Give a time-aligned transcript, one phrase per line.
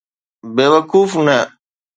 [0.55, 1.37] بيوقوف نه.